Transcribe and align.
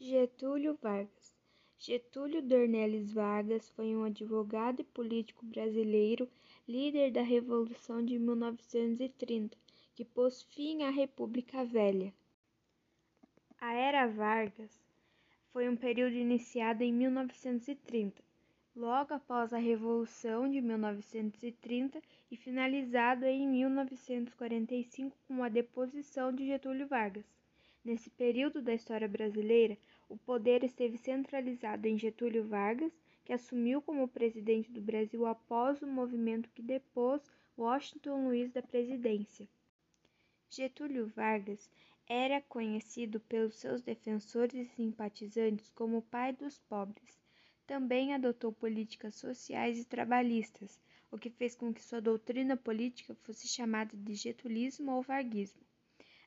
Getúlio 0.00 0.78
Vargas 0.80 1.34
Getúlio 1.76 2.40
Dornelles 2.40 3.12
Vargas 3.12 3.68
foi 3.70 3.96
um 3.96 4.04
advogado 4.04 4.78
e 4.78 4.84
político 4.84 5.44
brasileiro, 5.44 6.28
líder 6.68 7.10
da 7.10 7.20
Revolução 7.20 8.04
de 8.04 8.16
1930, 8.16 9.58
que 9.96 10.04
pôs 10.04 10.42
fim 10.42 10.84
à 10.84 10.90
República 10.90 11.64
Velha. 11.64 12.14
A 13.60 13.72
Era 13.74 14.06
Vargas 14.06 14.80
foi 15.52 15.68
um 15.68 15.76
período 15.76 16.14
iniciado 16.14 16.84
em 16.84 16.92
1930, 16.92 18.22
logo 18.76 19.14
após 19.14 19.52
a 19.52 19.58
Revolução 19.58 20.48
de 20.48 20.60
1930 20.60 22.00
e 22.30 22.36
finalizado 22.36 23.24
em 23.24 23.48
1945 23.48 25.16
com 25.26 25.42
a 25.42 25.48
deposição 25.48 26.32
de 26.32 26.46
Getúlio 26.46 26.86
Vargas. 26.86 27.37
Nesse 27.84 28.10
período 28.10 28.60
da 28.60 28.74
história 28.74 29.08
brasileira, 29.08 29.78
o 30.08 30.16
poder 30.16 30.64
esteve 30.64 30.98
centralizado 30.98 31.86
em 31.86 31.98
Getúlio 31.98 32.46
Vargas, 32.46 32.92
que 33.24 33.32
assumiu 33.32 33.80
como 33.80 34.08
presidente 34.08 34.70
do 34.72 34.80
Brasil 34.80 35.26
após 35.26 35.80
o 35.82 35.86
movimento 35.86 36.50
que 36.50 36.62
depôs 36.62 37.22
Washington 37.56 38.26
Luiz 38.26 38.50
da 38.50 38.62
presidência. 38.62 39.48
Getúlio 40.50 41.06
Vargas 41.08 41.70
era 42.06 42.40
conhecido 42.40 43.20
pelos 43.20 43.56
seus 43.56 43.82
defensores 43.82 44.54
e 44.54 44.64
simpatizantes 44.74 45.70
como 45.70 45.98
o 45.98 46.02
pai 46.02 46.32
dos 46.32 46.58
pobres. 46.58 47.20
Também 47.66 48.14
adotou 48.14 48.50
políticas 48.50 49.14
sociais 49.16 49.78
e 49.78 49.84
trabalhistas, 49.84 50.80
o 51.10 51.18
que 51.18 51.28
fez 51.28 51.54
com 51.54 51.72
que 51.72 51.82
sua 51.82 52.00
doutrina 52.00 52.56
política 52.56 53.14
fosse 53.22 53.46
chamada 53.46 53.94
de 53.94 54.14
getulismo 54.14 54.92
ou 54.92 55.02
varguismo. 55.02 55.67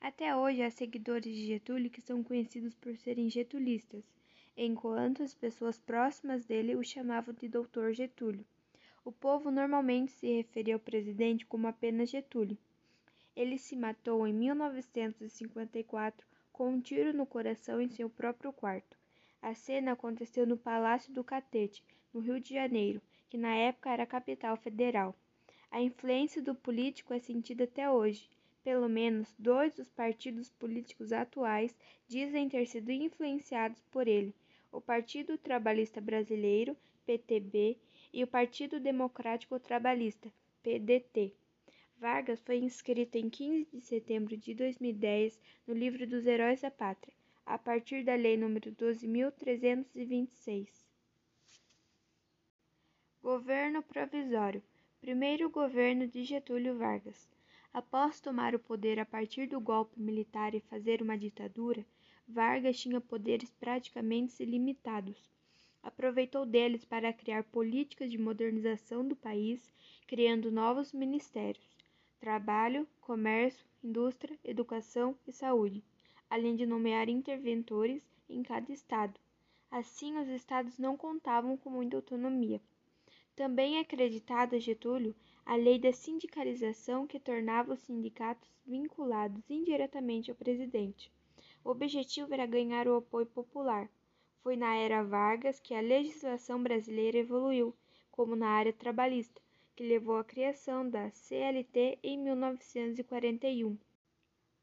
Até 0.00 0.34
hoje 0.34 0.62
há 0.62 0.70
seguidores 0.70 1.34
de 1.34 1.46
Getúlio 1.46 1.90
que 1.90 2.00
são 2.00 2.22
conhecidos 2.22 2.74
por 2.74 2.96
serem 2.96 3.28
getulistas, 3.28 4.04
enquanto 4.56 5.22
as 5.24 5.34
pessoas 5.34 5.78
próximas 5.78 6.44
dele 6.44 6.76
o 6.76 6.84
chamavam 6.84 7.34
de 7.34 7.48
Doutor 7.48 7.92
Getúlio. 7.92 8.46
O 9.04 9.10
povo 9.10 9.50
normalmente 9.50 10.12
se 10.12 10.26
referia 10.28 10.74
ao 10.74 10.80
presidente 10.80 11.44
como 11.44 11.66
apenas 11.66 12.10
Getúlio. 12.10 12.56
Ele 13.34 13.58
se 13.58 13.74
matou 13.74 14.26
em 14.26 14.32
1954 14.32 16.26
com 16.52 16.70
um 16.70 16.80
tiro 16.80 17.12
no 17.12 17.26
coração 17.26 17.80
em 17.80 17.88
seu 17.88 18.08
próprio 18.08 18.52
quarto. 18.52 18.96
A 19.42 19.54
cena 19.54 19.92
aconteceu 19.92 20.46
no 20.46 20.56
Palácio 20.56 21.12
do 21.12 21.24
Catete, 21.24 21.84
no 22.12 22.20
Rio 22.20 22.40
de 22.40 22.54
Janeiro, 22.54 23.00
que 23.28 23.36
na 23.36 23.54
época 23.54 23.90
era 23.90 24.04
a 24.04 24.06
capital 24.06 24.56
federal. 24.56 25.14
A 25.70 25.80
influência 25.80 26.40
do 26.40 26.54
político 26.54 27.12
é 27.12 27.18
sentida 27.18 27.64
até 27.64 27.90
hoje. 27.90 28.28
Pelo 28.68 28.86
menos 28.86 29.34
dois 29.38 29.72
dos 29.72 29.88
partidos 29.88 30.50
políticos 30.50 31.10
atuais 31.10 31.74
dizem 32.06 32.50
ter 32.50 32.66
sido 32.66 32.92
influenciados 32.92 33.82
por 33.90 34.06
ele: 34.06 34.34
o 34.70 34.78
Partido 34.78 35.38
Trabalhista 35.38 36.02
Brasileiro, 36.02 36.76
PTB, 37.06 37.78
e 38.12 38.22
o 38.22 38.26
Partido 38.26 38.78
Democrático 38.78 39.58
Trabalhista, 39.58 40.30
PDT. 40.62 41.32
Vargas 41.96 42.42
foi 42.42 42.58
inscrito 42.58 43.16
em 43.16 43.30
15 43.30 43.70
de 43.72 43.80
setembro 43.80 44.36
de 44.36 44.52
2010 44.52 45.40
no 45.66 45.72
Livro 45.72 46.06
dos 46.06 46.26
Heróis 46.26 46.60
da 46.60 46.70
Pátria, 46.70 47.14
a 47.46 47.56
partir 47.56 48.04
da 48.04 48.16
Lei 48.16 48.36
nº 48.36 48.76
12.326. 48.76 50.68
Governo 53.22 53.82
Provisório 53.82 54.62
Primeiro 55.00 55.48
governo 55.48 56.06
de 56.06 56.22
Getúlio 56.22 56.76
Vargas. 56.76 57.37
Após 57.78 58.18
tomar 58.18 58.56
o 58.56 58.58
poder 58.58 58.98
a 58.98 59.06
partir 59.06 59.46
do 59.46 59.60
golpe 59.60 60.00
militar 60.00 60.52
e 60.52 60.58
fazer 60.58 61.00
uma 61.00 61.16
ditadura, 61.16 61.86
Vargas 62.26 62.80
tinha 62.80 63.00
poderes 63.00 63.54
praticamente 63.54 64.42
ilimitados. 64.42 65.30
Aproveitou 65.80 66.44
deles 66.44 66.84
para 66.84 67.12
criar 67.12 67.44
políticas 67.44 68.10
de 68.10 68.18
modernização 68.18 69.06
do 69.06 69.14
país, 69.14 69.70
criando 70.08 70.50
novos 70.50 70.92
ministérios: 70.92 71.64
trabalho, 72.18 72.84
comércio, 73.00 73.64
indústria, 73.84 74.36
educação 74.42 75.16
e 75.24 75.30
saúde, 75.30 75.80
além 76.28 76.56
de 76.56 76.66
nomear 76.66 77.08
interventores 77.08 78.02
em 78.28 78.42
cada 78.42 78.72
estado. 78.72 79.20
Assim, 79.70 80.18
os 80.18 80.26
estados 80.26 80.80
não 80.80 80.96
contavam 80.96 81.56
com 81.56 81.70
muita 81.70 81.94
autonomia. 81.94 82.60
Também 83.38 83.76
é 83.76 83.80
acreditado 83.82 84.56
a 84.56 84.58
Getúlio 84.58 85.14
a 85.46 85.54
lei 85.54 85.78
da 85.78 85.92
sindicalização 85.92 87.06
que 87.06 87.20
tornava 87.20 87.74
os 87.74 87.78
sindicatos 87.82 88.50
vinculados 88.66 89.48
indiretamente 89.48 90.28
ao 90.28 90.36
presidente. 90.36 91.08
O 91.64 91.70
objetivo 91.70 92.34
era 92.34 92.44
ganhar 92.46 92.88
o 92.88 92.96
apoio 92.96 93.26
popular. 93.26 93.88
Foi 94.42 94.56
na 94.56 94.74
era 94.74 95.04
Vargas 95.04 95.60
que 95.60 95.72
a 95.72 95.80
legislação 95.80 96.60
brasileira 96.60 97.18
evoluiu, 97.18 97.72
como 98.10 98.34
na 98.34 98.48
área 98.48 98.72
trabalhista, 98.72 99.40
que 99.76 99.86
levou 99.86 100.16
à 100.16 100.24
criação 100.24 100.90
da 100.90 101.08
CLT 101.12 102.00
em 102.02 102.18
1941. 102.18 103.78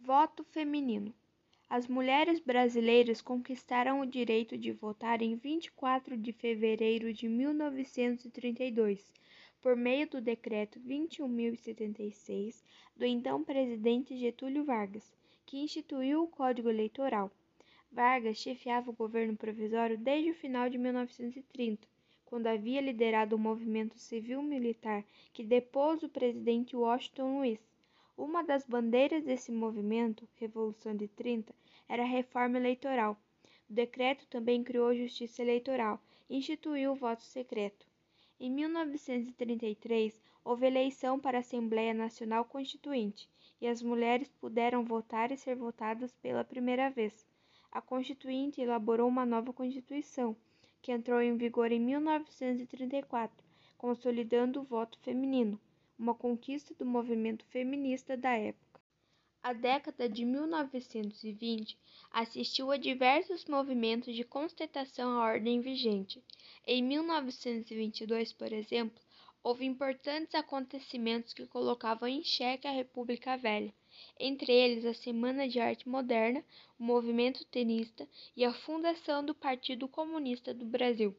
Voto 0.00 0.42
feminino. 0.44 1.12
As 1.74 1.88
mulheres 1.88 2.38
brasileiras 2.38 3.22
conquistaram 3.22 4.02
o 4.02 4.06
direito 4.06 4.58
de 4.58 4.70
votar 4.72 5.22
em 5.22 5.36
24 5.36 6.18
de 6.18 6.30
fevereiro 6.30 7.14
de 7.14 7.26
1932 7.26 9.10
por 9.62 9.74
meio 9.74 10.06
do 10.06 10.20
Decreto 10.20 10.78
21.076 10.80 12.62
do 12.94 13.06
então 13.06 13.42
presidente 13.42 14.14
Getúlio 14.18 14.66
Vargas, 14.66 15.10
que 15.46 15.62
instituiu 15.62 16.24
o 16.24 16.28
Código 16.28 16.68
Eleitoral. 16.68 17.30
Vargas 17.90 18.36
chefiava 18.36 18.90
o 18.90 18.94
governo 18.94 19.34
provisório 19.34 19.96
desde 19.96 20.30
o 20.32 20.34
final 20.34 20.68
de 20.68 20.76
1930, 20.76 21.88
quando 22.26 22.48
havia 22.48 22.82
liderado 22.82 23.34
o 23.34 23.38
movimento 23.38 23.98
civil-militar 23.98 25.02
que 25.32 25.42
depôs 25.42 26.02
o 26.02 26.08
presidente 26.10 26.76
Washington 26.76 27.38
Luiz. 27.38 27.72
Uma 28.16 28.44
das 28.44 28.64
bandeiras 28.66 29.24
desse 29.24 29.50
movimento, 29.50 30.28
Revolução 30.36 30.94
de 30.94 31.08
30, 31.08 31.54
era 31.88 32.02
a 32.02 32.06
reforma 32.06 32.58
eleitoral. 32.58 33.16
O 33.68 33.72
decreto 33.72 34.26
também 34.26 34.62
criou 34.62 34.88
a 34.88 34.94
justiça 34.94 35.40
eleitoral 35.40 35.98
e 36.28 36.36
instituiu 36.36 36.92
o 36.92 36.94
voto 36.94 37.22
secreto. 37.22 37.86
Em 38.38 38.50
1933, 38.50 40.20
houve 40.44 40.66
eleição 40.66 41.18
para 41.18 41.38
a 41.38 41.40
Assembleia 41.40 41.94
Nacional 41.94 42.44
Constituinte 42.44 43.28
e 43.60 43.66
as 43.66 43.80
mulheres 43.80 44.28
puderam 44.40 44.84
votar 44.84 45.30
e 45.30 45.36
ser 45.36 45.54
votadas 45.56 46.12
pela 46.16 46.44
primeira 46.44 46.90
vez. 46.90 47.26
A 47.70 47.80
Constituinte 47.80 48.60
elaborou 48.60 49.08
uma 49.08 49.24
nova 49.24 49.52
Constituição, 49.52 50.36
que 50.82 50.92
entrou 50.92 51.22
em 51.22 51.36
vigor 51.36 51.72
em 51.72 51.80
1934, 51.80 53.46
consolidando 53.78 54.60
o 54.60 54.64
voto 54.64 54.98
feminino, 54.98 55.58
uma 56.02 56.14
conquista 56.16 56.74
do 56.74 56.84
movimento 56.84 57.44
feminista 57.44 58.16
da 58.16 58.36
época. 58.36 58.80
A 59.40 59.52
década 59.52 60.08
de 60.08 60.24
1920 60.24 61.78
assistiu 62.10 62.72
a 62.72 62.76
diversos 62.76 63.44
movimentos 63.44 64.12
de 64.12 64.24
contestação 64.24 65.12
à 65.12 65.24
ordem 65.24 65.60
vigente. 65.60 66.20
Em 66.66 66.82
1922, 66.82 68.32
por 68.32 68.52
exemplo, 68.52 69.00
houve 69.44 69.64
importantes 69.64 70.34
acontecimentos 70.34 71.32
que 71.32 71.46
colocavam 71.46 72.08
em 72.08 72.24
xeque 72.24 72.66
a 72.66 72.72
República 72.72 73.36
Velha, 73.36 73.72
entre 74.18 74.52
eles 74.52 74.84
a 74.84 74.94
Semana 74.94 75.48
de 75.48 75.60
Arte 75.60 75.88
Moderna, 75.88 76.44
o 76.80 76.82
movimento 76.82 77.44
tenista 77.44 78.08
e 78.36 78.44
a 78.44 78.52
fundação 78.52 79.24
do 79.24 79.36
Partido 79.36 79.86
Comunista 79.86 80.52
do 80.52 80.64
Brasil. 80.64 81.14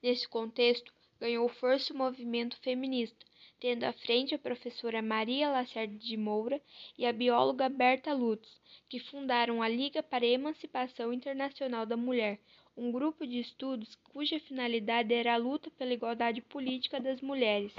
Nesse 0.00 0.28
contexto, 0.28 0.92
ganhou 1.20 1.46
força 1.48 1.92
o 1.92 1.96
movimento 1.96 2.56
feminista, 2.60 3.26
tendo 3.60 3.84
à 3.84 3.92
frente 3.92 4.34
a 4.34 4.38
professora 4.38 5.02
Maria 5.02 5.50
Lacerda 5.50 5.98
de 5.98 6.16
Moura 6.16 6.60
e 6.96 7.04
a 7.04 7.12
bióloga 7.12 7.68
Berta 7.68 8.14
Lutz, 8.14 8.58
que 8.88 8.98
fundaram 8.98 9.62
a 9.62 9.68
Liga 9.68 10.02
para 10.02 10.24
a 10.24 10.28
Emancipação 10.28 11.12
Internacional 11.12 11.84
da 11.84 11.96
Mulher, 11.96 12.40
um 12.74 12.90
grupo 12.90 13.26
de 13.26 13.38
estudos 13.38 13.94
cuja 13.96 14.40
finalidade 14.40 15.12
era 15.12 15.34
a 15.34 15.36
luta 15.36 15.70
pela 15.72 15.92
igualdade 15.92 16.40
política 16.40 16.98
das 16.98 17.20
mulheres. 17.20 17.74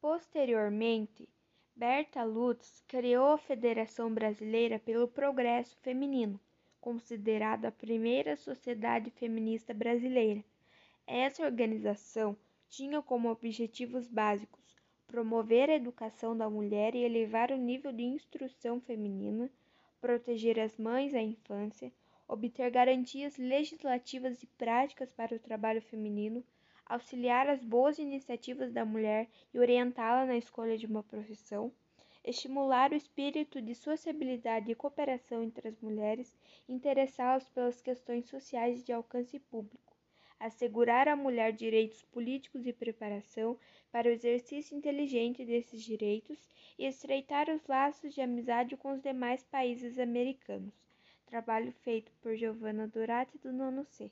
Posteriormente, 0.00 1.28
Berta 1.76 2.24
Lutz 2.24 2.82
criou 2.88 3.32
a 3.32 3.38
Federação 3.38 4.12
Brasileira 4.12 4.80
pelo 4.80 5.06
Progresso 5.06 5.76
Feminino, 5.80 6.40
considerada 6.80 7.68
a 7.68 7.72
primeira 7.72 8.36
sociedade 8.36 9.10
feminista 9.12 9.72
brasileira. 9.72 10.44
Essa 11.06 11.44
organização 11.44 12.36
tinha 12.68 13.02
como 13.02 13.30
objetivos 13.30 14.08
básicos 14.08 14.62
promover 15.12 15.68
a 15.68 15.74
educação 15.74 16.34
da 16.34 16.48
mulher 16.48 16.94
e 16.94 17.04
elevar 17.04 17.50
o 17.50 17.56
nível 17.58 17.92
de 17.92 18.02
instrução 18.02 18.80
feminina, 18.80 19.50
proteger 20.00 20.58
as 20.58 20.78
mães 20.78 21.12
à 21.12 21.20
infância, 21.20 21.92
obter 22.26 22.70
garantias 22.70 23.36
legislativas 23.36 24.42
e 24.42 24.46
práticas 24.46 25.12
para 25.12 25.36
o 25.36 25.38
trabalho 25.38 25.82
feminino, 25.82 26.42
auxiliar 26.86 27.46
as 27.46 27.62
boas 27.62 27.98
iniciativas 27.98 28.72
da 28.72 28.86
mulher 28.86 29.28
e 29.52 29.58
orientá-la 29.58 30.24
na 30.24 30.38
escolha 30.38 30.78
de 30.78 30.86
uma 30.86 31.02
profissão, 31.02 31.70
estimular 32.24 32.90
o 32.90 32.96
espírito 32.96 33.60
de 33.60 33.74
sociabilidade 33.74 34.72
e 34.72 34.74
cooperação 34.74 35.42
entre 35.42 35.68
as 35.68 35.78
mulheres 35.78 36.32
interessadas 36.66 37.48
pelas 37.50 37.82
questões 37.82 38.26
sociais 38.30 38.82
de 38.82 38.92
alcance 38.92 39.38
público, 39.38 39.91
assegurar 40.42 41.06
à 41.06 41.14
mulher 41.14 41.52
direitos 41.52 42.02
políticos 42.02 42.66
e 42.66 42.72
preparação 42.72 43.56
para 43.92 44.08
o 44.08 44.10
exercício 44.10 44.76
inteligente 44.76 45.44
desses 45.44 45.80
direitos 45.82 46.50
e 46.76 46.84
estreitar 46.84 47.48
os 47.48 47.64
laços 47.68 48.12
de 48.12 48.20
amizade 48.20 48.76
com 48.76 48.92
os 48.92 49.00
demais 49.00 49.44
países 49.44 50.00
americanos. 50.00 50.74
Trabalho 51.26 51.70
feito 51.84 52.10
por 52.20 52.34
Giovanna 52.34 52.88
Durati 52.88 53.38
do 53.38 53.52
nono 53.52 53.84
C. 53.84 54.10